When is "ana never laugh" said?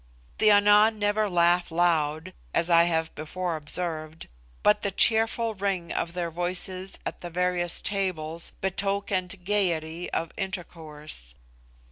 0.49-1.69